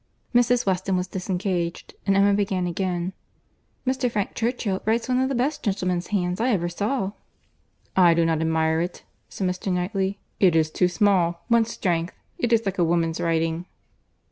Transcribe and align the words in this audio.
Mrs. 0.33 0.65
Weston 0.65 0.97
was 0.97 1.05
disengaged 1.07 1.93
and 2.07 2.15
Emma 2.17 2.33
began 2.33 2.65
again—"Mr. 2.65 4.11
Frank 4.11 4.33
Churchill 4.33 4.81
writes 4.83 5.07
one 5.07 5.19
of 5.19 5.29
the 5.29 5.35
best 5.35 5.61
gentleman's 5.61 6.07
hands 6.07 6.41
I 6.41 6.49
ever 6.49 6.69
saw." 6.69 7.11
"I 7.95 8.15
do 8.15 8.25
not 8.25 8.41
admire 8.41 8.81
it," 8.81 9.03
said 9.29 9.45
Mr. 9.47 9.71
Knightley. 9.71 10.17
"It 10.39 10.55
is 10.55 10.71
too 10.71 10.87
small—wants 10.87 11.71
strength. 11.73 12.15
It 12.39 12.51
is 12.51 12.65
like 12.65 12.79
a 12.79 12.83
woman's 12.83 13.19
writing." 13.21 13.67